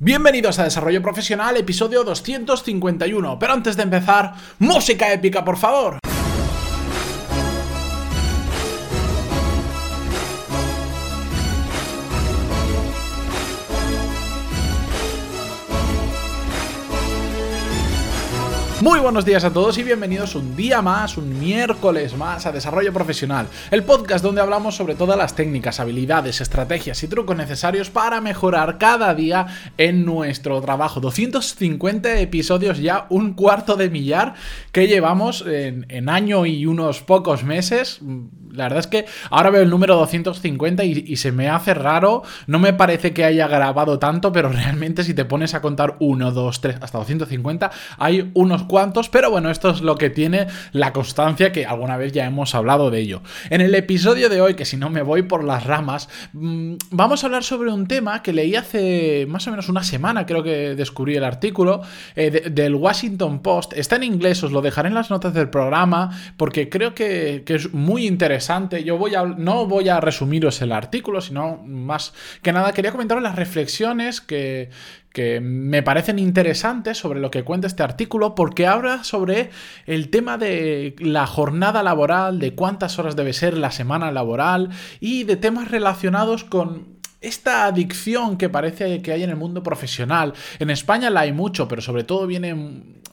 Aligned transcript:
Bienvenidos 0.00 0.60
a 0.60 0.62
Desarrollo 0.62 1.02
Profesional, 1.02 1.56
episodio 1.56 2.04
251. 2.04 3.36
Pero 3.40 3.52
antes 3.52 3.76
de 3.76 3.82
empezar, 3.82 4.32
música 4.60 5.12
épica, 5.12 5.44
por 5.44 5.56
favor. 5.56 5.98
Muy 18.88 19.00
buenos 19.00 19.26
días 19.26 19.44
a 19.44 19.52
todos 19.52 19.76
y 19.76 19.82
bienvenidos 19.82 20.34
un 20.34 20.56
día 20.56 20.80
más, 20.80 21.18
un 21.18 21.38
miércoles 21.38 22.16
más 22.16 22.46
a 22.46 22.52
Desarrollo 22.52 22.90
Profesional, 22.90 23.46
el 23.70 23.84
podcast 23.84 24.24
donde 24.24 24.40
hablamos 24.40 24.76
sobre 24.76 24.94
todas 24.94 25.18
las 25.18 25.36
técnicas, 25.36 25.78
habilidades, 25.78 26.40
estrategias 26.40 27.02
y 27.02 27.06
trucos 27.06 27.36
necesarios 27.36 27.90
para 27.90 28.22
mejorar 28.22 28.78
cada 28.78 29.14
día 29.14 29.46
en 29.76 30.06
nuestro 30.06 30.58
trabajo. 30.62 31.00
250 31.00 32.18
episodios 32.18 32.78
ya, 32.78 33.04
un 33.10 33.34
cuarto 33.34 33.76
de 33.76 33.90
millar 33.90 34.32
que 34.72 34.88
llevamos 34.88 35.44
en, 35.46 36.08
año 36.08 36.46
y 36.46 36.64
unos 36.64 37.02
pocos 37.02 37.44
meses. 37.44 38.00
La 38.58 38.64
verdad 38.64 38.80
es 38.80 38.86
que 38.86 39.06
ahora 39.30 39.50
veo 39.50 39.62
el 39.62 39.70
número 39.70 39.96
250 39.96 40.84
y, 40.84 41.04
y, 41.06 41.16
se 41.16 41.32
me 41.32 41.48
hace 41.48 41.74
raro. 41.74 42.22
No 42.46 42.58
me 42.58 42.72
parece 42.72 43.12
que 43.12 43.24
haya 43.24 43.48
grabado 43.48 43.98
tanto, 43.98 44.32
pero 44.32 44.48
realmente 44.52 45.04
si 45.04 45.14
te 45.14 45.24
pones 45.24 45.54
a 45.54 45.60
contar 45.60 45.96
1, 46.00 46.32
2, 46.32 46.60
3, 46.60 46.76
hasta 46.80 46.98
250, 46.98 47.70
hay 47.98 48.30
unos 48.34 48.64
cuantos, 48.64 49.08
pero 49.08 49.30
bueno, 49.30 49.50
esto 49.50 49.70
es 49.70 49.80
lo 49.80 49.96
que 49.96 50.10
tiene 50.10 50.46
la 50.72 50.92
constancia 50.92 51.52
que 51.52 51.66
alguna 51.66 51.96
vez 51.96 52.12
ya 52.12 52.26
hemos 52.26 52.54
hablado 52.54 52.90
de 52.90 53.00
ello. 53.00 53.22
En 53.50 53.60
el 53.60 53.74
episodio 53.74 54.28
de 54.28 54.40
hoy, 54.40 54.54
que 54.54 54.64
si 54.64 54.76
no 54.76 54.90
me 54.90 55.02
voy 55.02 55.22
por 55.22 55.44
las 55.44 55.64
ramas, 55.64 56.08
mm, 56.32 56.74
vamos 56.90 57.22
a 57.22 57.26
hablar 57.26 57.44
sobre 57.44 57.70
un 57.70 57.86
tema 57.86 58.22
que 58.22 58.32
leí 58.32 58.56
hace 58.56 59.26
más 59.28 59.46
o 59.46 59.50
menos 59.50 59.68
una 59.68 59.82
semana, 59.82 60.26
creo 60.26 60.42
que 60.42 60.74
descubrí 60.74 61.16
el 61.16 61.24
artículo 61.24 61.82
eh, 62.16 62.50
del 62.50 62.74
Washington 62.74 63.40
Post. 63.40 63.72
Está 63.74 63.96
en 63.96 64.04
inglés, 64.04 64.42
os 64.42 64.52
lo 64.52 64.62
dejaré 64.62 64.88
en 64.88 64.94
las 64.94 65.10
notas 65.10 65.34
del 65.34 65.48
programa, 65.48 66.10
porque 66.36 66.68
creo 66.68 66.94
que, 66.94 67.42
que 67.46 67.54
es 67.54 67.72
muy 67.72 68.06
interesante. 68.06 68.47
Yo 68.84 68.98
no 69.36 69.66
voy 69.66 69.88
a 69.88 70.00
resumiros 70.00 70.62
el 70.62 70.72
artículo, 70.72 71.20
sino 71.20 71.62
más 71.64 72.14
que 72.42 72.52
nada 72.52 72.72
quería 72.72 72.92
comentaros 72.92 73.22
las 73.22 73.36
reflexiones 73.36 74.20
que 74.20 74.70
me 75.42 75.82
parecen 75.82 76.18
interesantes 76.18 76.96
sobre 76.96 77.20
lo 77.20 77.30
que 77.30 77.42
cuenta 77.42 77.66
este 77.66 77.82
artículo 77.82 78.34
porque 78.34 78.66
habla 78.66 79.04
sobre 79.04 79.50
el 79.86 80.10
tema 80.10 80.38
de 80.38 80.94
la 80.98 81.26
jornada 81.26 81.82
laboral, 81.82 82.38
de 82.38 82.54
cuántas 82.54 82.98
horas 82.98 83.16
debe 83.16 83.32
ser 83.32 83.58
la 83.58 83.72
semana 83.72 84.12
laboral 84.12 84.70
y 85.00 85.24
de 85.24 85.36
temas 85.36 85.70
relacionados 85.70 86.44
con 86.44 86.98
esta 87.20 87.64
adicción 87.66 88.38
que 88.38 88.48
parece 88.48 89.02
que 89.02 89.12
hay 89.12 89.24
en 89.24 89.30
el 89.30 89.36
mundo 89.36 89.62
profesional. 89.62 90.34
En 90.60 90.70
España 90.70 91.10
la 91.10 91.20
hay 91.20 91.32
mucho, 91.32 91.66
pero 91.66 91.82
sobre 91.82 92.04
todo 92.04 92.28
viene 92.28 92.54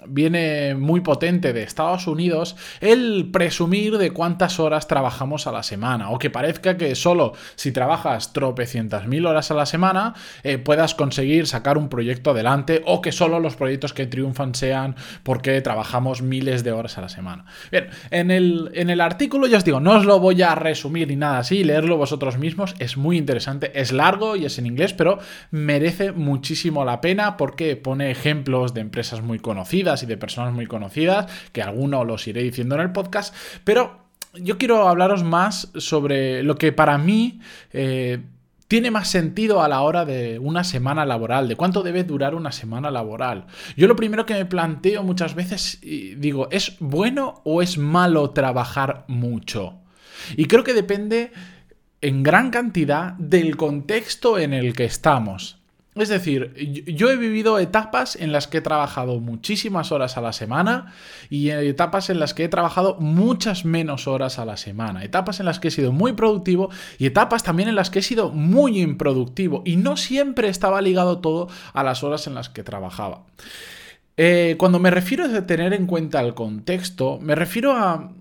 viene 0.08 0.76
muy 0.76 1.02
potente 1.02 1.54
de 1.54 1.64
Estados 1.64 2.08
Unidos 2.08 2.56
el 2.82 3.30
presumir 3.32 3.98
de 3.98 4.12
cuántas 4.12 4.60
horas 4.60 4.88
trabajamos 4.88 5.48
a 5.48 5.52
la 5.52 5.64
semana 5.64 6.10
o 6.10 6.20
que 6.20 6.30
parezca 6.30 6.78
que 6.78 6.96
solo 6.96 7.34
si 7.56 7.72
trabajas 7.72 8.34
tropecientas 8.34 9.08
mil 9.08 9.26
horas 9.26 9.52
a 9.52 9.54
la 9.54 9.66
semana 9.66 10.14
eh, 10.44 10.58
puedas 10.58 10.96
conseguir 10.96 11.48
sacar 11.48 11.78
un 11.78 11.90
proyecto 11.90 12.32
adelante 12.32 12.82
o 12.86 13.02
que 13.02 13.12
solo 13.12 13.40
los 13.40 13.56
proyectos 13.56 13.94
que 13.94 14.08
triunfan 14.08 14.56
sean 14.56 14.96
porque 15.24 15.60
trabajamos 15.62 16.22
miles 16.22 16.64
de 16.64 16.72
horas 16.72 16.98
a 16.98 17.02
la 17.02 17.10
semana. 17.10 17.46
Bien, 17.72 17.90
en 18.12 18.32
el, 18.32 18.72
en 18.74 18.90
el 18.90 19.02
artículo 19.02 19.48
ya 19.48 19.58
os 19.58 19.66
digo, 19.66 19.80
no 19.80 19.94
os 19.94 20.06
lo 20.06 20.20
voy 20.20 20.42
a 20.42 20.56
resumir 20.56 21.08
ni 21.08 21.16
nada 21.16 21.40
así, 21.40 21.64
leerlo 21.64 21.98
vosotros 21.98 22.38
mismos 22.38 22.76
es 22.80 22.98
muy 22.98 23.18
interesante, 23.18 23.72
es 23.80 23.92
largo 23.92 24.36
y 24.36 24.46
es 24.46 24.58
en 24.58 24.66
inglés, 24.66 24.94
pero 24.94 25.20
merece 25.52 26.12
muchísimo 26.12 26.86
la 26.86 27.02
pena 27.02 27.38
porque 27.38 27.76
pone 27.76 28.12
ejemplos 28.12 28.74
de 28.74 28.82
empresas 28.82 29.22
muy 29.22 29.40
conocidas, 29.40 29.95
y 30.04 30.06
de 30.06 30.18
personas 30.18 30.54
muy 30.54 30.66
conocidas, 30.66 31.32
que 31.52 31.62
algunos 31.62 32.06
los 32.06 32.28
iré 32.28 32.44
diciendo 32.44 32.76
en 32.76 32.82
el 32.82 32.92
podcast, 32.92 33.34
pero 33.64 34.06
yo 34.34 34.58
quiero 34.58 34.88
hablaros 34.88 35.24
más 35.24 35.72
sobre 35.78 36.44
lo 36.44 36.56
que 36.56 36.72
para 36.72 36.98
mí... 36.98 37.40
Eh, 37.74 38.20
tiene 38.68 38.90
más 38.90 39.10
sentido 39.10 39.62
a 39.62 39.68
la 39.68 39.82
hora 39.82 40.06
de 40.06 40.40
una 40.40 40.64
semana 40.64 41.06
laboral, 41.06 41.48
de 41.48 41.56
cuánto 41.56 41.84
debe 41.84 42.04
durar 42.04 42.34
una 42.34 42.52
semana 42.52 42.90
laboral. 42.90 43.46
Yo 43.78 43.88
lo 43.88 43.96
primero 43.96 44.26
que 44.26 44.34
me 44.34 44.46
planteo 44.46 45.04
muchas 45.04 45.36
veces, 45.36 45.80
digo, 45.82 46.48
¿es 46.52 46.78
bueno 46.80 47.42
o 47.44 47.62
es 47.62 47.78
malo 47.78 48.32
trabajar 48.32 49.06
mucho? 49.08 49.82
Y 50.36 50.46
creo 50.46 50.64
que 50.64 50.74
depende 50.74 51.32
en 52.02 52.24
gran 52.24 52.50
cantidad 52.50 53.14
del 53.14 53.56
contexto 53.56 54.40
en 54.40 54.54
el 54.54 54.74
que 54.74 54.86
estamos. 54.86 55.62
Es 55.96 56.10
decir, 56.10 56.54
yo 56.88 57.10
he 57.10 57.16
vivido 57.16 57.58
etapas 57.58 58.18
en 58.18 58.34
las 58.34 58.48
que 58.48 58.58
he 58.58 58.62
trabajado 58.62 59.22
muchísimas 59.22 59.94
horas 59.94 60.18
a 60.18 60.22
la 60.22 60.34
semana 60.34 60.94
y 61.30 61.52
etapas 61.52 62.10
en 62.10 62.20
las 62.20 62.34
que 62.34 62.44
he 62.44 62.50
trabajado 62.50 62.98
muchas 63.00 63.64
menos 63.64 64.06
horas 64.06 64.38
a 64.38 64.44
la 64.44 64.58
semana. 64.58 65.06
Etapas 65.06 65.40
en 65.40 65.46
las 65.46 65.60
que 65.60 65.70
he 65.70 65.72
sido 65.72 65.94
muy 65.94 66.12
productivo 66.12 66.70
y 66.98 67.06
etapas 67.06 67.44
también 67.44 67.70
en 67.70 67.76
las 67.76 67.90
que 67.90 68.00
he 68.00 68.02
sido 68.02 68.30
muy 68.30 68.82
improductivo. 68.82 69.62
Y 69.66 69.78
no 69.78 69.96
siempre 69.96 70.50
estaba 70.50 70.82
ligado 70.82 71.20
todo 71.20 71.48
a 71.72 71.82
las 71.82 72.04
horas 72.04 72.28
en 72.28 72.36
las 72.36 72.50
que 72.50 72.64
trabajaba. 72.64 73.22
Eh, 74.18 74.56
cuando 74.58 74.80
me 74.80 74.92
refiero 74.92 75.24
a 75.24 75.48
tener 75.48 75.72
en 75.72 75.88
cuenta 75.88 76.20
el 76.20 76.34
contexto, 76.34 77.20
me 77.22 77.36
refiero 77.36 77.72
a 77.72 78.12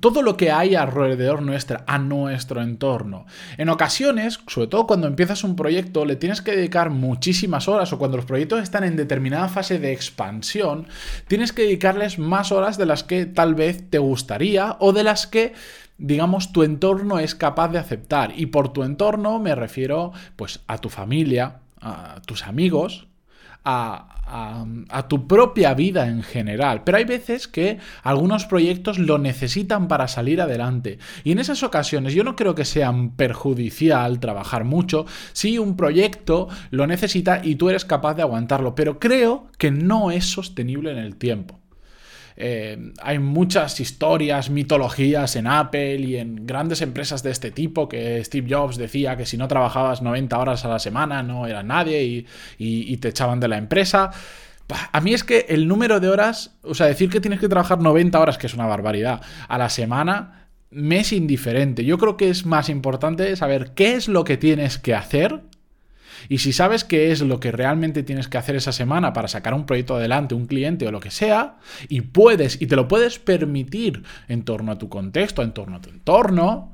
todo 0.00 0.22
lo 0.22 0.36
que 0.36 0.50
hay 0.50 0.74
alrededor 0.74 1.42
nuestra, 1.42 1.84
a 1.86 1.98
nuestro 1.98 2.62
entorno. 2.62 3.26
En 3.58 3.68
ocasiones, 3.68 4.40
sobre 4.46 4.68
todo 4.68 4.86
cuando 4.86 5.06
empiezas 5.06 5.44
un 5.44 5.56
proyecto, 5.56 6.04
le 6.04 6.16
tienes 6.16 6.42
que 6.42 6.56
dedicar 6.56 6.90
muchísimas 6.90 7.68
horas 7.68 7.92
o 7.92 7.98
cuando 7.98 8.16
los 8.16 8.26
proyectos 8.26 8.62
están 8.62 8.84
en 8.84 8.96
determinada 8.96 9.48
fase 9.48 9.78
de 9.78 9.92
expansión, 9.92 10.86
tienes 11.28 11.52
que 11.52 11.62
dedicarles 11.62 12.18
más 12.18 12.52
horas 12.52 12.78
de 12.78 12.86
las 12.86 13.04
que 13.04 13.26
tal 13.26 13.54
vez 13.54 13.90
te 13.90 13.98
gustaría 13.98 14.76
o 14.80 14.92
de 14.92 15.04
las 15.04 15.26
que 15.26 15.52
digamos, 15.96 16.52
tu 16.52 16.64
entorno 16.64 17.20
es 17.20 17.36
capaz 17.36 17.68
de 17.68 17.78
aceptar. 17.78 18.32
Y 18.36 18.46
por 18.46 18.72
tu 18.72 18.82
entorno 18.82 19.38
me 19.38 19.54
refiero, 19.54 20.12
pues, 20.34 20.60
a 20.66 20.78
tu 20.78 20.88
familia, 20.88 21.60
a 21.80 22.20
tus 22.26 22.46
amigos, 22.46 23.06
a, 23.64 25.06
tu 25.08 25.26
propia 25.26 25.74
vida 25.74 26.08
en 26.08 26.22
general. 26.22 26.82
Pero 26.84 26.98
hay 26.98 27.04
veces 27.04 27.46
que 27.46 27.78
algunos 28.02 28.46
proyectos 28.46 28.98
lo 28.98 29.18
necesitan 29.18 29.88
para 29.88 30.08
salir 30.08 30.40
adelante. 30.40 30.98
Y 31.24 31.32
en 31.32 31.38
esas 31.38 31.62
ocasiones 31.62 32.14
yo 32.14 32.24
no 32.24 32.36
creo 32.36 32.54
que 32.54 32.64
sea 32.64 32.92
perjudicial 33.16 34.20
trabajar 34.20 34.64
mucho 34.64 35.06
si 35.32 35.58
un 35.58 35.76
proyecto 35.76 36.48
lo 36.70 36.86
necesita 36.86 37.40
y 37.42 37.56
tú 37.56 37.68
eres 37.68 37.84
capaz 37.84 38.14
de 38.14 38.22
aguantarlo. 38.22 38.74
Pero 38.74 38.98
creo 38.98 39.46
que 39.58 39.70
no 39.70 40.10
es 40.10 40.24
sostenible 40.24 40.90
en 40.90 40.98
el 40.98 41.16
tiempo. 41.16 41.60
Eh, 42.36 42.92
hay 43.00 43.18
muchas 43.18 43.78
historias, 43.78 44.50
mitologías 44.50 45.36
en 45.36 45.46
Apple 45.46 45.96
y 45.96 46.16
en 46.16 46.46
grandes 46.46 46.82
empresas 46.82 47.22
de 47.22 47.30
este 47.30 47.50
tipo 47.50 47.88
que 47.88 48.24
Steve 48.24 48.52
Jobs 48.52 48.76
decía 48.76 49.16
que 49.16 49.24
si 49.24 49.36
no 49.36 49.46
trabajabas 49.46 50.02
90 50.02 50.36
horas 50.38 50.64
a 50.64 50.68
la 50.68 50.78
semana 50.78 51.22
no 51.22 51.46
era 51.46 51.62
nadie 51.62 52.26
y, 52.58 52.96
te 52.96 53.08
echaban 53.08 53.40
de 53.40 53.48
la 53.48 53.58
empresa. 53.58 54.10
A 54.92 55.00
mí 55.00 55.12
es 55.12 55.24
que 55.24 55.46
el 55.48 55.68
número 55.68 56.00
de 56.00 56.08
horas, 56.08 56.56
o 56.62 56.74
sea, 56.74 56.86
decir 56.86 57.10
que 57.10 57.20
tienes 57.20 57.38
que 57.38 57.48
trabajar 57.48 57.80
90 57.80 58.18
horas, 58.18 58.38
que 58.38 58.46
es 58.46 58.54
una 58.54 58.66
barbaridad, 58.66 59.20
a 59.46 59.58
la 59.58 59.68
semana, 59.68 60.48
me 60.70 61.00
es 61.00 61.12
indiferente. 61.12 61.84
Yo 61.84 61.98
creo 61.98 62.16
que 62.16 62.30
es 62.30 62.46
más 62.46 62.68
importante 62.68 63.36
saber 63.36 63.72
qué 63.74 63.94
es 63.94 64.08
lo 64.08 64.24
que 64.24 64.36
tienes 64.38 64.78
que 64.78 64.94
hacer 64.94 65.42
y 66.28 66.38
si 66.38 66.52
sabes 66.52 66.84
qué 66.84 67.12
es 67.12 67.20
lo 67.20 67.40
que 67.40 67.52
realmente 67.52 68.02
tienes 68.02 68.28
que 68.28 68.38
hacer 68.38 68.56
esa 68.56 68.72
semana 68.72 69.12
para 69.12 69.28
sacar 69.28 69.54
un 69.54 69.66
proyecto 69.66 69.96
adelante, 69.96 70.34
un 70.34 70.46
cliente 70.46 70.86
o 70.86 70.92
lo 70.92 71.00
que 71.00 71.10
sea, 71.10 71.56
y 71.88 72.02
puedes 72.02 72.60
y 72.60 72.66
te 72.66 72.76
lo 72.76 72.88
puedes 72.88 73.18
permitir 73.18 74.02
en 74.28 74.42
torno 74.44 74.72
a 74.72 74.78
tu 74.78 74.88
contexto, 74.88 75.42
en 75.42 75.52
torno 75.52 75.76
a 75.76 75.80
tu 75.80 75.90
entorno, 75.90 76.72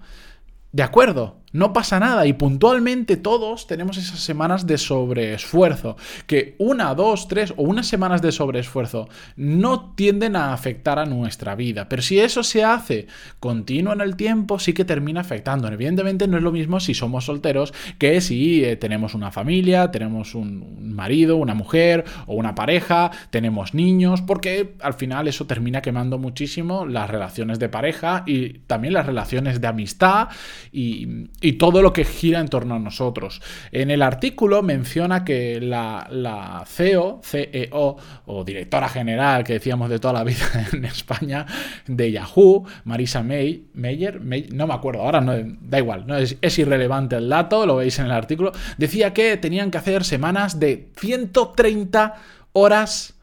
de 0.72 0.83
acuerdo, 0.83 1.40
no 1.53 1.72
pasa 1.72 1.99
nada 1.99 2.27
y 2.27 2.33
puntualmente 2.33 3.16
todos 3.16 3.66
tenemos 3.66 3.97
esas 3.97 4.21
semanas 4.21 4.66
de 4.66 4.78
sobreesfuerzo, 4.78 5.97
que 6.27 6.55
una, 6.59 6.94
dos, 6.94 7.28
tres 7.28 7.52
o 7.56 7.62
unas 7.62 7.87
semanas 7.87 8.23
de 8.23 8.32
sobreesfuerzo 8.32 9.08
no 9.37 9.93
tienden 9.94 10.37
a 10.37 10.52
afectar 10.52 10.99
a 10.99 11.06
nuestra 11.06 11.55
vida, 11.55 11.88
pero 11.88 12.02
si 12.02 12.20
eso 12.20 12.43
se 12.43 12.64
hace 12.64 13.06
continuo 13.41 13.93
en 13.93 14.00
el 14.00 14.17
tiempo, 14.17 14.58
sí 14.58 14.73
que 14.73 14.85
termina 14.85 15.20
afectando. 15.20 15.69
Evidentemente 15.69 16.29
no 16.29 16.37
es 16.37 16.43
lo 16.43 16.52
mismo 16.52 16.81
si 16.81 16.94
somos 16.94 17.25
solteros 17.25 17.73
que 17.99 18.20
si 18.20 18.64
eh, 18.64 18.76
tenemos 18.76 19.14
una 19.14 19.31
familia, 19.31 19.91
tenemos 19.91 20.35
un 20.35 20.94
marido, 20.94 21.37
una 21.37 21.55
mujer 21.55 22.05
o 22.26 22.35
una 22.35 22.55
pareja, 22.55 23.11
tenemos 23.31 23.75
niños, 23.75 24.23
porque 24.23 24.75
al 24.81 24.94
final 24.94 25.29
eso 25.29 25.47
termina 25.47 25.82
quemando 25.82 26.19
muchísimo 26.19 26.87
las 26.87 27.11
relaciones 27.11 27.58
de 27.58 27.69
pareja 27.69 28.25
y 28.26 28.61
también 28.67 28.94
las 28.94 29.06
relaciones 29.06 29.61
de 29.61 29.67
amistad 29.67 30.29
y 30.73 31.29
y 31.40 31.52
todo 31.54 31.82
lo 31.82 31.92
que 31.92 32.04
gira 32.04 32.40
en 32.40 32.48
torno 32.48 32.75
a 32.75 32.78
nosotros. 32.78 33.40
En 33.72 33.90
el 33.90 34.02
artículo 34.02 34.62
menciona 34.62 35.25
que 35.25 35.60
la, 35.60 36.64
CEO, 36.66 37.20
CEO 37.22 37.96
o 38.26 38.44
directora 38.44 38.88
general 38.88 39.44
que 39.44 39.54
decíamos 39.54 39.90
de 39.90 39.98
toda 39.98 40.14
la 40.14 40.25
vida 40.25 40.46
en 40.72 40.84
España 40.84 41.46
de 41.87 42.12
Yahoo, 42.12 42.64
Marisa 42.84 43.22
May, 43.22 43.69
Mayer, 43.75 44.20
no 44.52 44.66
me 44.66 44.75
acuerdo, 44.75 45.02
ahora 45.02 45.20
no, 45.20 45.32
da 45.60 45.78
igual, 45.78 46.06
no 46.06 46.16
es, 46.16 46.37
es 46.40 46.58
irrelevante 46.58 47.16
el 47.16 47.28
dato, 47.28 47.66
lo 47.66 47.76
veis 47.76 47.98
en 47.98 48.06
el 48.06 48.12
artículo, 48.12 48.52
decía 48.76 49.12
que 49.14 49.37
tenían 49.37 49.70
que 49.70 49.78
hacer 49.78 50.04
semanas 50.04 50.60
de 50.60 50.90
130 50.96 52.14
horas 52.52 53.14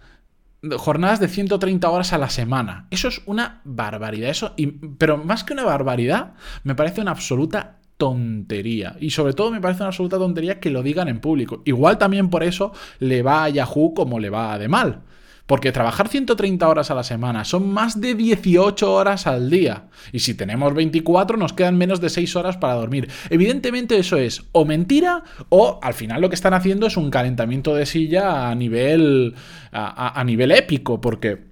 jornadas 0.78 1.20
de 1.20 1.28
130 1.28 1.90
horas 1.90 2.14
a 2.14 2.18
la 2.18 2.30
semana. 2.30 2.88
Eso 2.90 3.08
es 3.08 3.22
una 3.26 3.62
barbaridad. 3.64 4.30
Eso, 4.30 4.56
pero 4.98 5.18
más 5.18 5.44
que 5.44 5.54
una 5.54 5.64
barbaridad, 5.64 6.34
me 6.64 6.76
parece 6.76 7.02
una 7.02 7.12
absoluta 7.12 7.77
tontería. 7.98 8.96
Y 9.00 9.10
sobre 9.10 9.34
todo 9.34 9.52
me 9.52 9.62
parece 9.62 9.82
una 9.82 9.88
absoluta 9.88 10.18
tontería 10.18 10.60
que 10.60 10.70
lo 10.70 10.84
digan 10.84 11.08
en 11.08 11.20
público. 11.20 11.62
Igual 11.66 11.98
también 11.98 12.30
por 12.30 12.44
eso 12.44 12.72
le 13.00 13.24
va 13.24 13.44
a 13.44 13.50
Yahoo 13.50 13.94
como 13.94 14.20
le 14.20 14.30
va 14.30 14.58
de 14.58 14.68
mal. 14.68 15.02
Porque 15.48 15.72
trabajar 15.72 16.10
130 16.10 16.68
horas 16.68 16.92
a 16.92 16.96
la 16.96 17.04
semana 17.04 17.46
son 17.46 17.72
más 17.72 18.02
de 18.02 18.16
18 18.16 18.94
horas 18.94 19.28
al 19.28 19.50
día. 19.50 19.86
Y 20.12 20.20
si 20.20 20.34
tenemos 20.34 20.74
24 20.74 21.38
nos 21.38 21.54
quedan 21.54 21.78
menos 21.78 22.02
de 22.02 22.10
6 22.10 22.36
horas 22.36 22.58
para 22.58 22.74
dormir. 22.74 23.10
Evidentemente 23.30 23.98
eso 23.98 24.18
es 24.18 24.44
o 24.52 24.66
mentira 24.66 25.24
o 25.48 25.80
al 25.82 25.94
final 25.94 26.22
lo 26.22 26.28
que 26.28 26.36
están 26.36 26.54
haciendo 26.54 26.88
es 26.88 26.98
un 26.98 27.10
calentamiento 27.10 27.74
de 27.74 27.86
silla 27.86 28.50
a 28.50 28.56
nivel, 28.56 29.36
a, 29.72 30.20
a 30.20 30.24
nivel 30.26 30.52
épico. 30.52 31.00
Porque 31.00 31.47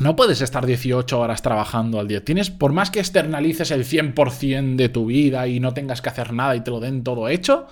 no 0.00 0.16
puedes 0.16 0.40
estar 0.40 0.66
18 0.66 1.20
horas 1.20 1.42
trabajando 1.42 2.00
al 2.00 2.08
día. 2.08 2.24
Tienes, 2.24 2.50
por 2.50 2.72
más 2.72 2.90
que 2.90 3.00
externalices 3.00 3.70
el 3.70 3.84
100% 3.84 4.76
de 4.76 4.88
tu 4.88 5.06
vida 5.06 5.46
y 5.46 5.60
no 5.60 5.74
tengas 5.74 6.02
que 6.02 6.08
hacer 6.08 6.32
nada 6.32 6.56
y 6.56 6.62
te 6.62 6.70
lo 6.70 6.80
den 6.80 7.04
todo 7.04 7.28
hecho, 7.28 7.66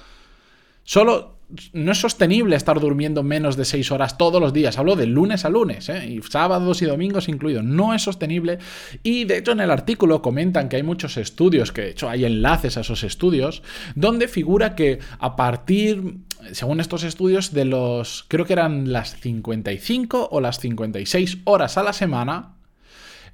solo 0.85 1.39
no 1.73 1.93
es 1.93 1.99
sostenible 1.99 2.57
estar 2.57 2.79
durmiendo 2.79 3.23
menos 3.23 3.57
de 3.57 3.65
6 3.65 3.91
horas 3.93 4.19
todos 4.19 4.41
los 4.41 4.53
días. 4.53 4.77
Hablo 4.79 4.97
de 4.97 5.07
lunes 5.07 5.47
a 5.47 5.49
lunes, 5.49 5.89
¿eh? 5.89 6.07
y 6.07 6.23
sábados 6.23 6.83
y 6.83 6.85
domingos 6.85 7.29
incluidos. 7.29 7.65
No 7.65 7.95
es 7.95 8.03
sostenible. 8.03 8.59
Y 9.03 9.25
de 9.25 9.39
hecho 9.39 9.53
en 9.53 9.61
el 9.61 9.71
artículo 9.71 10.21
comentan 10.21 10.69
que 10.69 10.77
hay 10.77 10.83
muchos 10.83 11.17
estudios, 11.17 11.73
que 11.73 11.83
de 11.83 11.91
hecho 11.91 12.11
hay 12.11 12.27
enlaces 12.27 12.77
a 12.77 12.83
esos 12.83 13.03
estudios, 13.03 13.63
donde 13.95 14.29
figura 14.29 14.75
que 14.75 14.99
a 15.19 15.37
partir, 15.37 16.19
según 16.53 16.81
estos 16.81 17.05
estudios, 17.05 17.53
de 17.53 17.65
los, 17.65 18.25
creo 18.29 18.45
que 18.45 18.53
eran 18.53 18.93
las 18.93 19.19
55 19.21 20.29
o 20.31 20.41
las 20.41 20.59
56 20.61 21.39
horas 21.45 21.77
a 21.77 21.83
la 21.83 21.93
semana, 21.93 22.55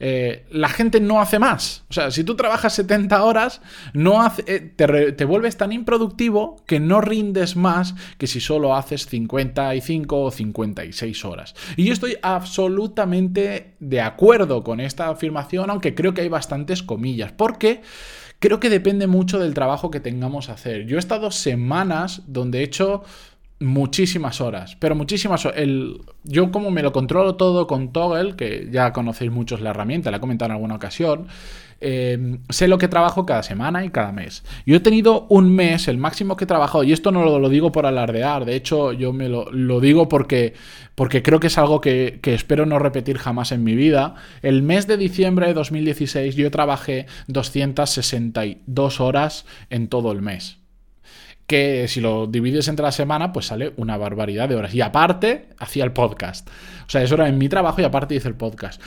eh, 0.01 0.47
la 0.51 0.69
gente 0.69 1.01
no 1.01 1.21
hace 1.21 1.39
más. 1.39 1.85
O 1.91 1.93
sea, 1.93 2.11
si 2.11 2.25
tú 2.25 2.35
trabajas 2.35 2.75
70 2.75 3.23
horas, 3.23 3.61
no 3.93 4.21
eh, 4.47 4.61
te, 5.17 5.25
vuelves 5.25 5.57
tan 5.57 5.73
improductivo 5.73 6.63
que 6.67 6.81
no 6.81 7.01
rindes 7.01 7.57
más 7.57 7.95
que 8.19 8.27
si 8.27 8.41
solo 8.41 8.75
haces 8.75 9.07
55 9.07 10.21
o 10.21 10.31
56 10.31 11.25
horas. 11.25 11.55
Y 11.77 11.85
yo 11.85 11.93
estoy 11.93 12.17
absolutamente 12.23 13.75
de 13.81 14.01
acuerdo 14.01 14.63
con 14.63 14.81
esta 14.81 15.09
afirmación, 15.09 15.71
aunque 15.71 15.95
creo 15.95 16.15
que 16.15 16.23
hay 16.23 16.29
bastantes 16.29 16.83
comillas, 16.83 17.33
porque 17.33 17.83
creo 18.45 18.61
que 18.61 18.69
depende 18.69 19.07
mucho 19.07 19.39
del 19.39 19.55
trabajo 19.55 19.91
que 19.91 20.01
tengamos 20.01 20.51
a 20.51 20.53
hacer. 20.53 20.85
Yo 20.85 20.97
he 20.97 20.99
estado 20.99 21.31
semanas 21.31 22.21
donde 22.27 22.59
he 22.59 22.63
hecho 22.63 23.03
muchísimas 23.61 24.41
horas, 24.41 24.77
pero 24.79 24.95
muchísimas 24.95 25.45
horas. 25.47 25.61
Yo 26.25 26.51
como 26.51 26.71
me 26.71 26.83
lo 26.83 26.93
controlo 26.93 27.37
todo 27.37 27.67
con 27.67 27.93
Toggle, 27.93 28.37
que 28.37 28.69
ya 28.71 28.93
conocéis 28.93 29.31
muchos 29.31 29.61
la 29.61 29.71
herramienta, 29.71 30.11
la 30.11 30.19
he 30.19 30.21
comentado 30.21 30.51
en 30.51 30.53
alguna 30.53 30.75
ocasión, 30.75 31.27
eh, 31.81 32.39
sé 32.49 32.67
lo 32.67 32.79
que 32.79 32.89
trabajo 32.89 33.27
cada 33.27 33.43
semana 33.43 33.85
y 33.85 33.91
cada 33.91 34.11
mes. 34.11 34.43
Yo 34.67 34.77
he 34.77 34.81
tenido 34.81 35.27
un 35.29 35.55
mes, 35.55 35.87
el 35.89 35.99
máximo 35.99 36.37
que 36.37 36.45
he 36.45 36.47
trabajado, 36.47 36.83
y 36.85 36.93
esto 36.93 37.13
no 37.13 37.25
lo, 37.39 37.49
digo 37.49 37.73
por 37.73 37.87
alardear, 37.87 38.45
de 38.45 38.57
hecho 38.57 38.93
yo 38.93 39.13
me 39.13 39.29
lo, 39.29 39.81
digo 39.81 40.09
porque, 40.09 40.55
porque 40.95 41.23
creo 41.23 41.41
que 41.41 41.49
es 41.49 41.59
algo 41.59 41.81
que, 41.81 42.21
que, 42.23 42.35
espero 42.35 42.67
no 42.67 42.79
repetir 42.79 43.19
jamás 43.19 43.53
en 43.53 43.65
mi 43.65 43.75
vida. 43.75 44.15
El 44.43 44.63
mes 44.63 44.87
de 44.87 44.97
diciembre 44.97 45.47
de 45.47 45.55
2016 45.55 46.37
yo 46.37 46.51
trabajé 46.51 47.07
262 47.29 49.01
horas 49.01 49.47
en 49.71 49.89
todo 49.89 50.13
el 50.13 50.23
mes 50.23 50.64
que 51.47 51.89
si 51.89 52.01
lo 52.01 52.27
divides 52.27 52.69
entre 52.69 52.85
la 52.85 52.93
semana, 52.93 53.33
pues 53.33 53.47
sale 53.47 53.73
una 53.77 53.97
barbaridad 53.97 54.49
de 54.49 54.57
horas. 54.57 54.75
Y 54.75 54.81
aparte, 54.81 55.51
hacía 55.59 55.85
el 55.85 55.93
podcast. 55.93 56.49
O 56.87 56.91
sea, 56.91 57.03
eso 57.03 57.15
era 57.15 57.29
en 57.29 57.39
mi 57.39 57.49
trabajo 57.49 57.81
y 57.81 57.85
aparte 57.85 58.15
hice 58.15 58.29
el 58.29 58.35
podcast. 58.35 58.81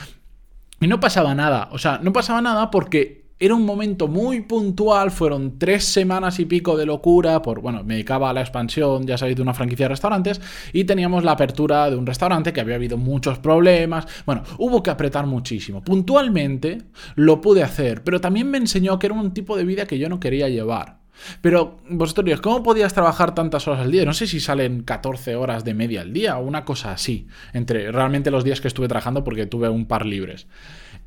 Y 0.80 0.86
no 0.86 1.00
pasaba 1.00 1.34
nada. 1.34 1.68
O 1.72 1.78
sea, 1.78 1.98
no 2.02 2.12
pasaba 2.12 2.40
nada 2.40 2.70
porque 2.70 3.28
era 3.40 3.54
un 3.54 3.64
momento 3.64 4.08
muy 4.08 4.40
puntual, 4.40 5.12
fueron 5.12 5.58
tres 5.58 5.84
semanas 5.84 6.40
y 6.40 6.46
pico 6.46 6.76
de 6.76 6.86
locura, 6.86 7.40
por, 7.40 7.60
bueno, 7.60 7.84
me 7.84 7.94
dedicaba 7.94 8.30
a 8.30 8.32
la 8.32 8.40
expansión, 8.40 9.06
ya 9.06 9.16
sabéis, 9.16 9.36
de 9.36 9.42
una 9.42 9.54
franquicia 9.54 9.84
de 9.84 9.90
restaurantes, 9.90 10.40
y 10.72 10.84
teníamos 10.84 11.22
la 11.22 11.32
apertura 11.32 11.88
de 11.88 11.96
un 11.96 12.04
restaurante 12.04 12.52
que 12.52 12.60
había 12.60 12.74
habido 12.74 12.96
muchos 12.96 13.38
problemas, 13.38 14.08
bueno, 14.26 14.42
hubo 14.58 14.82
que 14.82 14.90
apretar 14.90 15.26
muchísimo. 15.26 15.82
Puntualmente 15.82 16.78
lo 17.14 17.40
pude 17.40 17.62
hacer, 17.62 18.02
pero 18.02 18.20
también 18.20 18.50
me 18.50 18.58
enseñó 18.58 18.98
que 18.98 19.06
era 19.06 19.14
un 19.14 19.32
tipo 19.32 19.56
de 19.56 19.64
vida 19.64 19.86
que 19.86 19.98
yo 19.98 20.08
no 20.08 20.18
quería 20.18 20.48
llevar. 20.48 20.97
Pero 21.40 21.78
vosotros 21.88 22.40
¿cómo 22.40 22.62
podías 22.62 22.94
trabajar 22.94 23.34
tantas 23.34 23.66
horas 23.68 23.80
al 23.80 23.90
día? 23.90 24.04
No 24.04 24.14
sé 24.14 24.26
si 24.26 24.40
salen 24.40 24.82
14 24.82 25.36
horas 25.36 25.64
de 25.64 25.74
media 25.74 26.02
al 26.02 26.12
día 26.12 26.38
o 26.38 26.44
una 26.44 26.64
cosa 26.64 26.92
así, 26.92 27.26
entre 27.52 27.92
realmente 27.92 28.30
los 28.30 28.44
días 28.44 28.60
que 28.60 28.68
estuve 28.68 28.88
trabajando 28.88 29.24
porque 29.24 29.46
tuve 29.46 29.68
un 29.68 29.86
par 29.86 30.06
libres. 30.06 30.46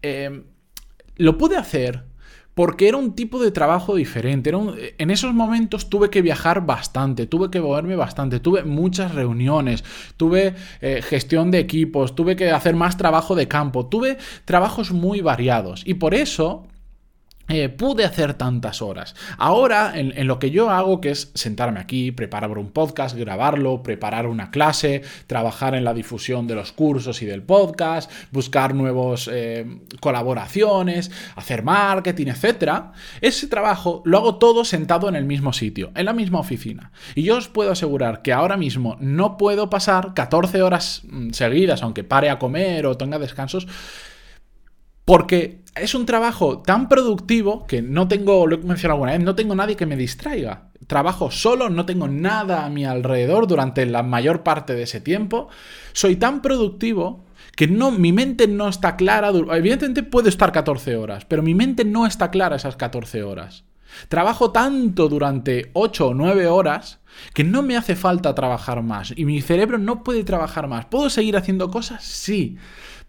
Em, 0.02 0.44
lo 1.18 1.38
pude 1.38 1.58
hacer 1.58 2.04
porque 2.54 2.88
era 2.88 2.98
un 2.98 3.16
tipo 3.16 3.40
de 3.40 3.52
trabajo 3.52 3.96
diferente. 3.96 4.52
en 4.98 5.12
esos 5.12 5.34
momentos 5.34 5.90
tuve 5.90 6.10
que 6.10 6.22
viajar 6.22 6.66
bastante, 6.66 7.26
tuve 7.26 7.50
que 7.50 7.62
moverme 7.62 7.96
bastante, 7.96 8.40
tuve 8.40 8.64
muchas 8.64 9.16
reuniones, 9.16 9.84
tuve 10.18 10.56
eh, 10.82 11.02
gestión 11.02 11.52
de 11.52 11.60
equipos, 11.60 12.16
tuve 12.16 12.36
que 12.36 12.52
hacer 12.52 12.76
más 12.76 12.98
trabajo 12.98 13.36
de 13.36 13.48
campo, 13.48 13.88
tuve 13.88 14.18
trabajos 14.46 14.92
muy 14.92 15.22
variados. 15.22 15.84
Y 15.86 15.96
por 15.96 16.14
eso 16.14 16.68
eh, 17.52 17.70
pude 17.70 18.06
hacer 18.06 18.34
tantas 18.36 18.82
horas. 18.82 19.16
Ahora, 19.38 19.92
en, 19.96 20.28
lo 20.28 20.40
que 20.40 20.52
yo 20.52 20.70
hago, 20.70 21.02
que 21.02 21.12
es 21.12 21.32
sentarme 21.34 21.80
aquí, 21.80 22.12
preparar 22.12 22.58
un 22.58 22.72
podcast, 22.72 23.16
grabarlo, 23.16 23.84
preparar 23.84 24.26
una 24.28 24.52
clase, 24.52 25.02
trabajar 25.28 25.76
en 25.76 25.84
la 25.84 25.94
difusión 25.94 26.48
de 26.48 26.56
los 26.56 26.72
cursos 26.72 27.22
y 27.22 27.26
del 27.26 27.44
podcast, 27.44 28.10
buscar 28.32 28.74
nuevas 28.74 29.30
eh, 29.32 29.80
colaboraciones, 30.00 31.12
hacer 31.36 31.64
marketing, 31.64 32.28
etc. 32.28 32.84
Ese 33.20 33.48
trabajo 33.48 34.02
lo 34.06 34.18
hago 34.18 34.36
todo 34.36 34.64
sentado 34.64 35.10
en 35.10 35.16
el 35.16 35.26
mismo 35.26 35.52
sitio, 35.52 35.92
en 35.96 36.06
la 36.06 36.14
misma 36.14 36.40
oficina. 36.40 36.92
Y 37.16 37.24
yo 37.24 37.38
os 37.38 37.50
puedo 37.50 37.72
asegurar 37.72 38.22
que 38.22 38.34
ahora 38.34 38.58
mismo 38.58 38.98
no 39.02 39.38
puedo 39.38 39.70
pasar 39.70 40.14
14 40.14 40.62
horas 40.62 41.02
mm, 41.04 41.32
seguidas, 41.32 41.84
aunque 41.84 42.04
pare 42.04 42.30
a 42.30 42.40
comer 42.40 42.86
o 42.86 42.96
tenga 42.98 43.20
descansos, 43.20 43.68
porque 45.12 45.60
es 45.76 45.94
un 45.94 46.06
trabajo 46.06 46.60
tan 46.60 46.88
productivo 46.88 47.68
que 47.68 47.82
no 47.82 48.08
tengo, 48.08 48.48
lo 48.48 48.56
he 48.56 48.60
mencionado 48.60 48.94
alguna 48.94 49.12
vez, 49.12 49.22
no 49.22 49.36
tengo 49.36 49.54
nadie 49.56 49.76
que 49.76 49.86
me 49.86 49.98
distraiga. 49.98 50.70
Trabajo 50.88 51.32
solo, 51.32 51.70
no 51.70 51.86
tengo 51.86 52.08
nada 52.08 52.66
a 52.66 52.70
mi 52.70 52.86
alrededor 52.86 53.46
durante 53.46 53.86
la 53.86 54.04
mayor 54.04 54.42
parte 54.42 54.74
de 54.74 54.84
ese 54.84 55.02
tiempo. 55.02 55.50
Soy 55.92 56.16
tan 56.16 56.42
productivo 56.42 57.26
que 57.58 57.68
no, 57.68 57.92
mi 57.92 58.14
mente 58.14 58.48
no 58.48 58.70
está 58.70 58.96
clara. 58.96 59.34
Evidentemente 59.52 60.04
puedo 60.04 60.30
estar 60.30 60.54
14 60.54 60.96
horas, 60.96 61.26
pero 61.26 61.44
mi 61.44 61.56
mente 61.56 61.84
no 61.84 62.08
está 62.08 62.32
clara 62.32 62.56
esas 62.56 62.78
14 62.78 63.24
horas. 63.24 63.66
Trabajo 64.08 64.52
tanto 64.52 65.10
durante 65.10 65.72
8 65.74 66.08
o 66.08 66.14
9 66.14 66.48
horas 66.48 67.00
que 67.34 67.44
no 67.44 67.62
me 67.62 67.78
hace 67.78 67.96
falta 67.96 68.36
trabajar 68.36 68.82
más 68.84 69.14
y 69.16 69.26
mi 69.26 69.42
cerebro 69.42 69.78
no 69.78 70.04
puede 70.04 70.24
trabajar 70.24 70.68
más. 70.68 70.86
¿Puedo 70.86 71.10
seguir 71.10 71.38
haciendo 71.38 71.70
cosas? 71.70 72.04
Sí, 72.04 72.58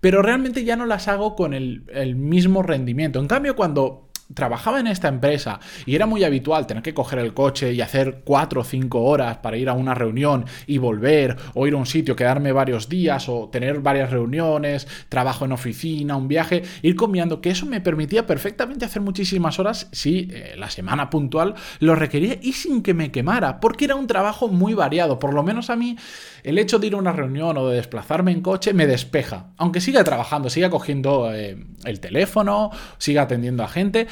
pero 0.00 0.20
realmente 0.20 0.64
ya 0.64 0.76
no 0.76 0.84
las 0.86 1.06
hago 1.08 1.36
con 1.36 1.54
el, 1.54 1.84
mismo 2.16 2.62
rendimiento. 2.62 3.20
En 3.20 3.28
cambio, 3.28 3.54
cuando 3.54 4.08
trabajaba 4.34 4.80
en 4.80 4.86
esta 4.86 5.08
empresa 5.08 5.60
y 5.86 5.94
era 5.94 6.06
muy 6.06 6.24
habitual 6.24 6.66
tener 6.66 6.82
que 6.82 6.94
coger 6.94 7.18
el 7.18 7.34
coche 7.34 7.72
y 7.72 7.80
hacer 7.80 8.22
cuatro 8.24 8.62
o 8.62 8.64
cinco 8.64 9.02
horas 9.02 9.38
para 9.38 9.56
ir 9.56 9.68
a 9.68 9.74
una 9.74 9.94
reunión 9.94 10.46
y 10.66 10.78
volver, 10.78 11.36
o 11.54 11.66
ir 11.66 11.74
a 11.74 11.76
un 11.76 11.86
sitio, 11.86 12.16
quedarme 12.16 12.52
varios 12.52 12.88
días, 12.88 13.28
o 13.28 13.48
tener 13.48 13.80
varias 13.80 14.10
reuniones, 14.10 14.86
trabajo 15.08 15.44
en 15.44 15.52
oficina, 15.52 16.16
un 16.16 16.28
viaje, 16.28 16.62
ir 16.82 16.96
comiendo, 16.96 17.40
que 17.40 17.50
eso 17.50 17.66
me 17.66 17.80
permitía 17.80 18.26
perfectamente 18.26 18.84
hacer 18.84 19.02
muchísimas 19.02 19.58
horas 19.58 19.88
si 19.92 20.28
eh, 20.30 20.54
la 20.56 20.70
semana 20.70 21.10
puntual 21.10 21.54
lo 21.80 21.94
requería 21.94 22.38
y 22.40 22.52
sin 22.52 22.82
que 22.82 22.94
me 22.94 23.10
quemara, 23.10 23.60
porque 23.60 23.84
era 23.84 23.94
un 23.94 24.06
trabajo 24.06 24.48
muy 24.48 24.74
variado, 24.74 25.18
por 25.18 25.34
lo 25.34 25.42
menos 25.42 25.70
a 25.70 25.76
mí 25.76 25.96
el 26.42 26.58
hecho 26.58 26.78
de 26.78 26.88
ir 26.88 26.94
a 26.94 26.98
una 26.98 27.12
reunión 27.12 27.56
o 27.56 27.68
de 27.68 27.76
desplazarme 27.76 28.32
en 28.32 28.40
coche 28.40 28.72
me 28.72 28.86
despeja. 28.86 29.52
Aunque 29.56 29.80
siga 29.80 30.04
trabajando, 30.04 30.50
siga 30.50 30.70
cogiendo 30.70 31.32
eh, 31.32 31.56
el 31.84 32.00
teléfono, 32.00 32.70
siga 32.98 33.22
atendiendo 33.22 33.62
a 33.62 33.68
gente, 33.68 34.06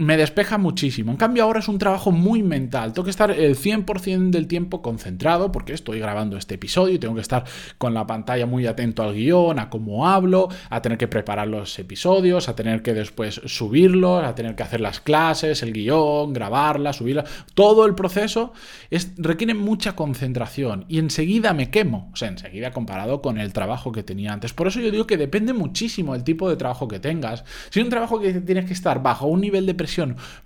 me 0.00 0.16
despeja 0.16 0.56
muchísimo. 0.56 1.12
En 1.12 1.18
cambio, 1.18 1.44
ahora 1.44 1.60
es 1.60 1.68
un 1.68 1.76
trabajo 1.76 2.10
muy 2.10 2.42
mental. 2.42 2.94
Tengo 2.94 3.04
que 3.04 3.10
estar 3.10 3.30
el 3.30 3.54
100% 3.54 4.30
del 4.30 4.46
tiempo 4.46 4.80
concentrado 4.80 5.52
porque 5.52 5.74
estoy 5.74 6.00
grabando 6.00 6.38
este 6.38 6.54
episodio 6.54 6.94
y 6.94 6.98
tengo 6.98 7.14
que 7.14 7.20
estar 7.20 7.44
con 7.76 7.92
la 7.92 8.06
pantalla 8.06 8.46
muy 8.46 8.66
atento 8.66 9.02
al 9.02 9.12
guion, 9.12 9.58
a 9.58 9.68
cómo 9.68 10.08
hablo, 10.08 10.48
a 10.70 10.80
tener 10.80 10.96
que 10.96 11.06
preparar 11.06 11.48
los 11.48 11.78
episodios, 11.78 12.48
a 12.48 12.56
tener 12.56 12.80
que 12.82 12.94
después 12.94 13.42
subirlos, 13.44 14.24
a 14.24 14.34
tener 14.34 14.54
que 14.54 14.62
hacer 14.62 14.80
las 14.80 15.00
clases, 15.00 15.62
el 15.62 15.74
guion, 15.74 16.32
grabarla, 16.32 16.94
subirla. 16.94 17.26
Todo 17.52 17.84
el 17.84 17.94
proceso 17.94 18.54
es, 18.88 19.12
requiere 19.18 19.52
mucha 19.52 19.96
concentración 19.96 20.86
y 20.88 20.98
enseguida 20.98 21.52
me 21.52 21.68
quemo. 21.68 22.08
O 22.14 22.16
sea, 22.16 22.28
enseguida 22.28 22.70
comparado 22.70 23.20
con 23.20 23.38
el 23.38 23.52
trabajo 23.52 23.92
que 23.92 24.02
tenía 24.02 24.32
antes. 24.32 24.54
Por 24.54 24.66
eso 24.66 24.80
yo 24.80 24.90
digo 24.90 25.06
que 25.06 25.18
depende 25.18 25.52
muchísimo 25.52 26.14
el 26.14 26.24
tipo 26.24 26.48
de 26.48 26.56
trabajo 26.56 26.88
que 26.88 27.00
tengas. 27.00 27.44
Si 27.68 27.80
es 27.80 27.84
un 27.84 27.90
trabajo 27.90 28.18
que 28.18 28.32
tienes 28.40 28.64
que 28.64 28.72
estar 28.72 29.02
bajo 29.02 29.26
un 29.26 29.42
nivel 29.42 29.66
de 29.66 29.74
presión, 29.74 29.89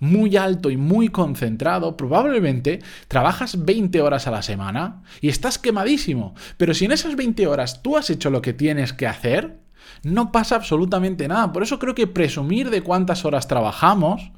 muy 0.00 0.36
alto 0.36 0.70
y 0.70 0.76
muy 0.76 1.08
concentrado, 1.08 1.96
probablemente 1.96 2.80
trabajas 3.08 3.64
20 3.64 4.00
horas 4.00 4.26
a 4.26 4.30
la 4.30 4.42
semana 4.42 5.02
y 5.20 5.28
estás 5.28 5.58
quemadísimo. 5.58 6.34
Pero 6.56 6.74
si 6.74 6.84
en 6.84 6.92
esas 6.92 7.16
20 7.16 7.46
horas 7.46 7.82
tú 7.82 7.96
has 7.96 8.10
hecho 8.10 8.30
lo 8.30 8.42
que 8.42 8.52
tienes 8.52 8.92
que 8.92 9.06
hacer, 9.06 9.58
no 10.02 10.32
pasa 10.32 10.56
absolutamente 10.56 11.28
nada. 11.28 11.52
Por 11.52 11.62
eso 11.62 11.78
creo 11.78 11.94
que 11.94 12.06
presumir 12.06 12.70
de 12.70 12.82
cuántas 12.82 13.24
horas 13.24 13.48
trabajamos, 13.48 14.32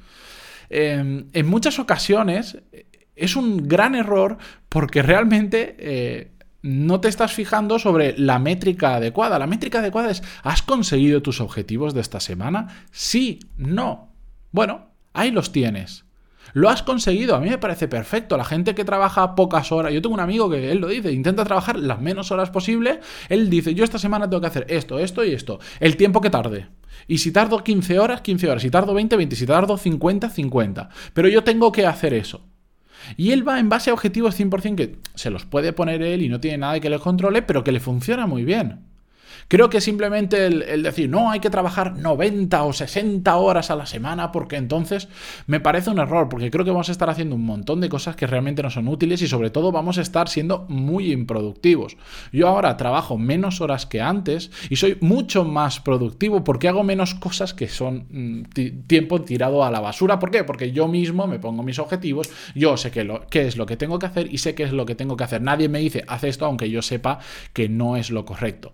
em, 0.68 1.26
en 1.32 1.46
muchas 1.46 1.78
ocasiones 1.78 2.58
es 3.14 3.36
un 3.36 3.68
gran 3.68 3.94
error 3.94 4.38
porque 4.68 5.02
realmente... 5.02 5.76
Eh, 5.78 6.32
no 6.66 7.00
te 7.00 7.08
estás 7.08 7.32
fijando 7.32 7.78
sobre 7.78 8.18
la 8.18 8.40
métrica 8.40 8.96
adecuada. 8.96 9.38
La 9.38 9.46
métrica 9.46 9.78
adecuada 9.78 10.10
es, 10.10 10.22
¿has 10.42 10.62
conseguido 10.62 11.22
tus 11.22 11.40
objetivos 11.40 11.94
de 11.94 12.00
esta 12.00 12.18
semana? 12.18 12.86
Sí, 12.90 13.38
no. 13.56 14.12
Bueno, 14.50 14.90
Ahí 15.16 15.30
los 15.30 15.50
tienes. 15.50 16.04
Lo 16.52 16.68
has 16.68 16.82
conseguido, 16.82 17.34
a 17.34 17.40
mí 17.40 17.48
me 17.48 17.56
parece 17.56 17.88
perfecto. 17.88 18.36
La 18.36 18.44
gente 18.44 18.74
que 18.74 18.84
trabaja 18.84 19.34
pocas 19.34 19.72
horas, 19.72 19.94
yo 19.94 20.02
tengo 20.02 20.14
un 20.14 20.20
amigo 20.20 20.50
que 20.50 20.70
él 20.70 20.78
lo 20.78 20.88
dice, 20.88 21.10
intenta 21.10 21.44
trabajar 21.44 21.78
las 21.78 22.00
menos 22.00 22.30
horas 22.30 22.50
posible. 22.50 23.00
Él 23.30 23.48
dice, 23.48 23.74
yo 23.74 23.82
esta 23.82 23.98
semana 23.98 24.28
tengo 24.28 24.42
que 24.42 24.46
hacer 24.46 24.66
esto, 24.68 24.98
esto 24.98 25.24
y 25.24 25.32
esto. 25.32 25.58
El 25.80 25.96
tiempo 25.96 26.20
que 26.20 26.28
tarde. 26.28 26.68
Y 27.08 27.18
si 27.18 27.32
tardo 27.32 27.64
15 27.64 27.98
horas, 27.98 28.20
15 28.20 28.50
horas. 28.50 28.62
Si 28.62 28.70
tardo 28.70 28.92
20, 28.92 29.16
20. 29.16 29.36
Si 29.36 29.46
tardo 29.46 29.78
50, 29.78 30.28
50. 30.28 30.88
Pero 31.14 31.28
yo 31.28 31.42
tengo 31.44 31.72
que 31.72 31.86
hacer 31.86 32.12
eso. 32.12 32.42
Y 33.16 33.30
él 33.30 33.46
va 33.46 33.58
en 33.58 33.70
base 33.70 33.88
a 33.88 33.94
objetivos 33.94 34.38
100% 34.38 34.76
que 34.76 34.98
se 35.14 35.30
los 35.30 35.46
puede 35.46 35.72
poner 35.72 36.02
él 36.02 36.22
y 36.22 36.28
no 36.28 36.40
tiene 36.40 36.58
nada 36.58 36.78
que 36.80 36.90
le 36.90 36.98
controle, 36.98 37.42
pero 37.42 37.64
que 37.64 37.72
le 37.72 37.80
funciona 37.80 38.26
muy 38.26 38.44
bien. 38.44 38.85
Creo 39.48 39.70
que 39.70 39.80
simplemente 39.80 40.46
el, 40.46 40.82
decir, 40.82 41.08
no, 41.08 41.30
hay 41.30 41.40
que 41.40 41.50
trabajar 41.50 41.96
90 41.96 42.64
o 42.64 42.72
60 42.72 43.36
horas 43.36 43.70
a 43.70 43.76
la 43.76 43.86
semana, 43.86 44.32
porque 44.32 44.56
entonces 44.56 45.08
me 45.46 45.60
parece 45.60 45.90
un 45.90 45.98
error, 45.98 46.28
porque 46.28 46.50
creo 46.50 46.64
que 46.64 46.72
vamos 46.72 46.88
a 46.88 46.92
estar 46.92 47.08
haciendo 47.10 47.36
un 47.36 47.44
montón 47.44 47.80
de 47.80 47.88
cosas 47.88 48.16
que 48.16 48.26
realmente 48.26 48.62
no 48.62 48.70
son 48.70 48.88
útiles 48.88 49.22
y 49.22 49.28
sobre 49.28 49.50
todo 49.50 49.70
vamos 49.70 49.98
a 49.98 50.02
estar 50.02 50.28
siendo 50.28 50.66
muy 50.68 51.12
improductivos. 51.12 51.96
Yo 52.32 52.48
ahora 52.48 52.76
trabajo 52.76 53.18
menos 53.18 53.60
horas 53.60 53.86
que 53.86 54.00
antes 54.00 54.50
y 54.68 54.76
soy 54.76 54.98
mucho 55.00 55.44
más 55.44 55.80
productivo 55.80 56.42
porque 56.42 56.68
hago 56.68 56.82
menos 56.82 57.14
cosas 57.14 57.54
que 57.54 57.68
son 57.68 58.06
mm, 58.10 58.42
tiempo 58.86 59.22
tirado 59.22 59.64
a 59.64 59.70
la 59.70 59.80
basura. 59.80 60.18
¿Por 60.18 60.30
qué? 60.30 60.44
Porque 60.44 60.72
yo 60.72 60.88
mismo 60.88 61.26
me 61.26 61.38
pongo 61.38 61.62
mis 61.62 61.78
objetivos, 61.78 62.30
yo 62.54 62.76
sé 62.76 62.90
qué, 62.90 63.46
es 63.46 63.56
lo 63.56 63.66
que 63.66 63.76
tengo 63.76 63.98
que 63.98 64.06
hacer 64.06 64.32
y 64.32 64.38
sé 64.38 64.54
qué 64.54 64.64
es 64.64 64.72
lo 64.72 64.86
que 64.86 64.94
tengo 64.94 65.16
que 65.16 65.24
hacer. 65.24 65.42
Nadie 65.42 65.68
me 65.68 65.78
dice, 65.78 66.04
haz 66.08 66.24
esto 66.24 66.46
aunque 66.46 66.70
yo 66.70 66.82
sepa 66.82 67.20
que 67.52 67.68
no 67.68 67.96
es 67.96 68.10
lo 68.10 68.24
correcto. 68.24 68.72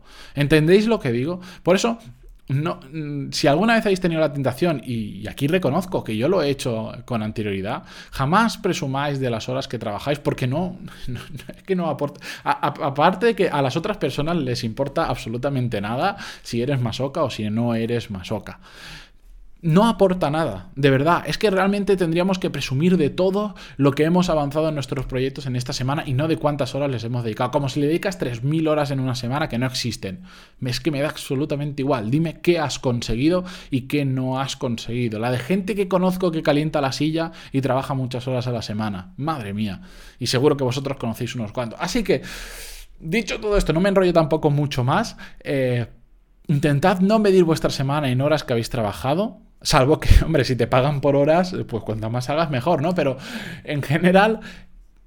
¿Entendéis 0.63 0.87
lo 0.87 1.01
que 1.01 1.11
digo? 1.11 1.41
Por 1.65 1.75
eso, 1.75 1.99
no, 2.47 2.79
mm, 2.93 3.33
si 3.33 3.49
alguna 3.49 3.75
vez 3.75 3.85
habéis 3.85 4.01
tenido 4.01 4.21
la 4.21 4.33
tentación, 4.33 4.81
y, 4.85 5.27
aquí 5.27 5.49
reconozco 5.49 6.05
que 6.05 6.17
yo 6.17 6.29
lo 6.29 6.41
he 6.41 6.51
hecho 6.51 6.93
con 7.05 7.21
anterioridad, 7.23 7.83
jamás 8.13 8.59
presumáis 8.59 9.19
de 9.19 9.29
las 9.29 9.49
horas 9.49 9.67
que 9.67 9.79
trabajáis 9.79 10.21
porque 10.21 10.47
no, 10.47 10.79
es 11.57 11.63
que 11.65 11.75
no 11.75 11.89
aporta. 11.89 12.21
aparte 12.45 13.27
de 13.27 13.35
que 13.35 13.49
a 13.49 13.61
las 13.61 13.77
otras 13.77 13.97
personas 13.97 14.37
les 14.37 14.63
importa 14.63 15.07
absolutamente 15.07 15.81
nada 15.81 16.17
si 16.43 16.63
eres 16.63 16.81
masoca 16.81 17.25
o 17.25 17.31
si 17.31 17.51
no 17.51 17.75
eres 17.75 18.11
masoca 18.11 18.61
no 19.63 19.87
aporta 19.87 20.29
nada, 20.29 20.71
de 20.75 20.91
verdad. 20.91 21.23
Es 21.25 21.39
que 21.39 21.49
realmente 21.49 21.97
tendríamos 21.97 22.41
que 22.41 22.51
presumir 22.51 22.97
de 22.97 23.11
todo 23.11 23.55
lo 23.77 23.93
que 23.93 24.03
hemos 24.03 24.29
avanzado 24.29 24.69
en 24.69 24.75
nuestros 24.75 25.07
proyectos 25.07 25.47
en 25.47 25.55
esta 25.55 25.73
semana 25.73 26.03
y 26.05 26.15
no 26.15 26.27
de 26.27 26.37
cuántas 26.37 26.75
horas 26.75 26.91
les 26.91 27.05
hemos 27.05 27.23
dedicado. 27.23 27.53
Como 27.53 27.69
si 27.69 27.79
le 27.79 27.87
dedicas 27.87 28.21
3.000 28.21 28.69
horas 28.69 28.91
en 28.91 28.99
una 28.99 29.15
semana 29.15 29.49
que 29.49 29.59
no 29.59 29.67
existen. 29.67 30.25
Es 30.63 30.81
que 30.81 30.91
me 30.91 31.01
da 31.01 31.11
absolutamente 31.11 31.83
igual. 31.83 32.11
Dime 32.11 32.41
qué 32.41 32.59
has 32.59 32.81
conseguido 32.81 33.45
y 33.71 33.83
qué 33.83 34.05
no 34.05 34.41
has 34.41 34.57
conseguido. 34.57 35.21
La 35.21 35.31
de 35.31 35.39
gente 35.39 35.77
que 35.77 35.87
conozco 35.87 36.33
que 36.33 36.43
calienta 36.43 36.81
la 36.81 36.91
silla 36.91 37.31
y 37.53 37.61
trabaja 37.61 37.95
muchas 37.95 38.27
horas 38.27 38.49
a 38.49 38.53
la 38.53 38.63
semana. 38.63 39.15
Madre 39.17 39.55
mía. 39.55 39.83
Y 40.19 40.27
seguro 40.27 40.57
que 40.57 40.65
vosotros 40.65 40.97
conocéis 40.97 41.37
unos 41.37 41.53
cuantos. 41.53 41.79
Así 41.81 42.03
que, 42.03 42.23
dicho 42.99 43.39
todo 43.39 43.57
esto, 43.57 43.73
no 43.73 43.81
me 43.81 43.91
enrollo 43.91 44.13
tampoco 44.13 44.51
mucho 44.51 44.83
más. 44.83 45.17
Eh, 45.39 45.87
intentad 46.49 46.99
no 46.99 47.21
medir 47.21 47.45
vuestra 47.45 47.71
semana 47.71 48.11
en 48.11 48.21
horas 48.21 48.43
que 48.43 48.55
habéis 48.55 48.69
trabajado 48.69 49.52
Salvo 49.63 50.01
que, 50.01 50.09
hombre, 50.25 50.45
si 50.45 50.57
te 50.57 50.67
pagan 50.67 51.01
por 51.01 51.17
horas, 51.17 51.55
pues 51.69 51.83
cuanto 51.83 52.11
más 52.11 52.31
hagas 52.31 52.51
mejor, 52.51 52.83
¿no? 52.83 52.95
Pero 52.95 53.17
en 53.65 53.83
general, 53.83 54.41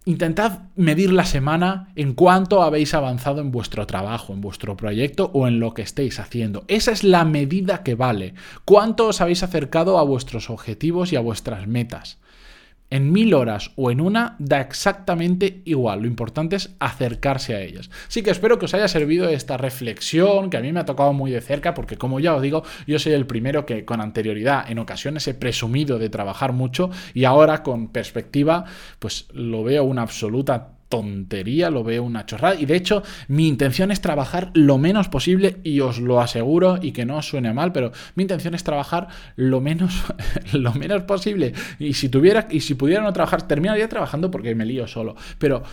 intentad 0.05 0.59
medir 0.75 1.11
la 1.11 1.25
semana 1.25 1.91
en 1.95 2.13
cuánto 2.13 2.61
habéis 2.61 2.93
avanzado 2.93 3.41
en 3.41 3.51
vuestro 3.51 3.87
trabajo, 3.87 4.33
en 4.33 4.41
vuestro 4.41 4.77
proyecto 4.77 5.31
o 5.33 5.47
en 5.47 5.59
lo 5.59 5.73
que 5.73 5.81
estéis 5.81 6.19
haciendo. 6.19 6.63
Esa 6.67 6.91
es 6.91 7.03
la 7.03 7.25
medida 7.25 7.83
que 7.83 7.95
vale. 7.95 8.35
¿Cuánto 8.65 9.07
os 9.07 9.21
habéis 9.21 9.43
acercado 9.43 9.97
a 9.97 10.03
vuestros 10.03 10.49
objetivos 10.49 11.11
y 11.11 11.15
a 11.15 11.21
vuestras 11.21 11.67
metas? 11.67 12.19
En 12.95 13.11
mil 13.11 13.33
horas 13.33 13.71
o 13.75 13.91
en 13.91 13.99
una 13.99 14.35
da 14.39 14.61
exactamente 14.61 15.61
igual. 15.65 16.01
Lo 16.01 16.07
importante 16.07 16.55
es 16.55 16.75
acercarse 16.79 17.53
a 17.53 17.61
ellas. 17.61 17.89
Así 18.07 18.23
que 18.23 18.31
espero 18.31 18.57
que 18.57 18.65
os 18.65 18.73
haya 18.73 18.87
servido 18.87 19.27
esta 19.27 19.57
reflexión 19.57 20.49
que 20.49 20.55
a 20.55 20.61
mí 20.61 20.71
me 20.71 20.79
ha 20.79 20.85
tocado 20.85 21.11
muy 21.11 21.29
de 21.29 21.41
cerca 21.41 21.73
porque 21.73 21.97
como 21.97 22.21
ya 22.21 22.33
os 22.35 22.41
digo, 22.41 22.63
yo 22.87 22.97
soy 22.97 23.11
el 23.11 23.27
primero 23.27 23.65
que 23.65 23.83
con 23.83 23.99
anterioridad 23.99 24.71
en 24.71 24.79
ocasiones 24.79 25.27
he 25.27 25.33
presumido 25.33 25.99
de 25.99 26.09
trabajar 26.09 26.53
mucho 26.53 26.89
y 27.13 27.25
ahora 27.25 27.63
con 27.63 27.89
perspectiva 27.89 28.63
pues 28.99 29.27
lo 29.33 29.63
veo 29.63 29.83
una 29.83 30.03
absoluta 30.03 30.74
tontería, 30.89 31.69
lo 31.69 31.83
veo 31.83 32.03
una 32.03 32.25
chorrada. 32.25 32.55
Y 32.59 32.65
de 32.65 32.75
hecho, 32.75 33.03
mi 33.27 33.47
intención 33.47 33.91
es 33.91 34.01
trabajar 34.01 34.51
lo 34.53 34.77
menos 34.77 35.09
posible, 35.09 35.57
y 35.63 35.79
os 35.79 35.99
lo 35.99 36.21
aseguro, 36.21 36.79
y 36.81 36.91
que 36.91 37.05
no 37.05 37.17
os 37.17 37.27
suene 37.27 37.53
mal, 37.53 37.71
pero 37.71 37.91
mi 38.15 38.23
intención 38.23 38.53
es 38.55 38.63
trabajar 38.63 39.07
lo 39.35 39.61
menos, 39.61 40.03
lo 40.53 40.73
menos 40.73 41.03
posible. 41.03 41.53
Y 41.79 41.93
si 41.93 42.09
tuviera, 42.09 42.47
y 42.49 42.61
si 42.61 42.75
pudiera 42.75 43.03
no 43.03 43.13
trabajar, 43.13 43.47
terminaría 43.47 43.89
trabajando 43.89 44.31
porque 44.31 44.55
me 44.55 44.65
lío 44.65 44.87
solo. 44.87 45.15
Pero 45.39 45.63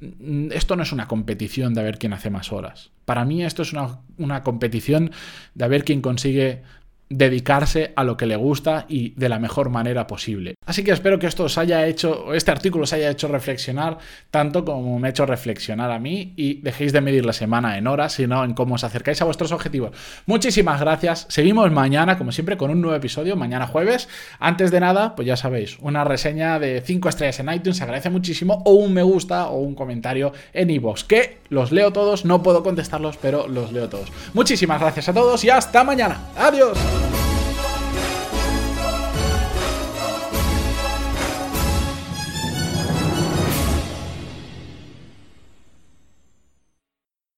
mm, 0.00 0.52
esto 0.52 0.76
no 0.76 0.82
es 0.82 0.92
una 0.92 1.06
competición 1.06 1.74
de 1.74 1.80
a 1.80 1.84
ver 1.84 1.98
quién 1.98 2.12
hace 2.12 2.30
más 2.30 2.52
horas. 2.52 2.90
Para 3.04 3.24
mí 3.24 3.44
esto 3.44 3.62
es 3.62 3.72
una, 3.72 4.00
una 4.18 4.42
competición 4.42 5.12
de 5.54 5.64
a 5.64 5.68
ver 5.68 5.84
quién 5.84 6.00
consigue 6.00 6.62
dedicarse 7.08 7.92
a 7.94 8.02
lo 8.02 8.16
que 8.16 8.26
le 8.26 8.36
gusta 8.36 8.84
y 8.88 9.10
de 9.10 9.28
la 9.28 9.38
mejor 9.38 9.70
manera 9.70 10.06
posible. 10.06 10.54
Así 10.66 10.82
que 10.82 10.90
espero 10.90 11.18
que 11.18 11.26
esto 11.26 11.44
os 11.44 11.56
haya 11.56 11.86
hecho, 11.86 12.34
este 12.34 12.50
artículo 12.50 12.84
os 12.84 12.92
haya 12.92 13.10
hecho 13.10 13.28
reflexionar 13.28 13.98
tanto 14.30 14.64
como 14.64 14.98
me 14.98 15.08
ha 15.08 15.10
hecho 15.10 15.24
reflexionar 15.24 15.90
a 15.90 15.98
mí 15.98 16.32
y 16.36 16.60
dejéis 16.62 16.92
de 16.92 17.00
medir 17.00 17.24
la 17.24 17.32
semana 17.32 17.78
en 17.78 17.86
horas, 17.86 18.14
sino 18.14 18.44
en 18.44 18.54
cómo 18.54 18.74
os 18.74 18.84
acercáis 18.84 19.22
a 19.22 19.24
vuestros 19.24 19.52
objetivos. 19.52 19.92
Muchísimas 20.26 20.80
gracias. 20.80 21.26
Seguimos 21.28 21.70
mañana, 21.70 22.18
como 22.18 22.32
siempre, 22.32 22.56
con 22.56 22.70
un 22.70 22.80
nuevo 22.80 22.96
episodio, 22.96 23.36
mañana 23.36 23.66
jueves. 23.66 24.08
Antes 24.40 24.70
de 24.70 24.80
nada, 24.80 25.14
pues 25.14 25.26
ya 25.26 25.36
sabéis, 25.36 25.78
una 25.80 26.04
reseña 26.04 26.58
de 26.58 26.80
5 26.80 27.08
estrellas 27.08 27.38
en 27.40 27.52
iTunes 27.52 27.76
se 27.76 27.84
agradece 27.84 28.10
muchísimo, 28.10 28.62
o 28.64 28.72
un 28.72 28.92
me 28.92 29.02
gusta 29.02 29.48
o 29.48 29.58
un 29.58 29.74
comentario 29.74 30.32
en 30.52 30.70
iVoox, 30.70 31.04
que 31.04 31.38
los 31.50 31.70
leo 31.70 31.92
todos, 31.92 32.24
no 32.24 32.42
puedo 32.42 32.62
contestarlos, 32.62 33.16
pero 33.16 33.46
los 33.46 33.72
leo 33.72 33.88
todos. 33.88 34.10
Muchísimas 34.34 34.80
gracias 34.80 35.08
a 35.08 35.14
todos 35.14 35.44
y 35.44 35.50
hasta 35.50 35.84
mañana. 35.84 36.20
Adiós. 36.36 36.95
Bye. 36.96 37.35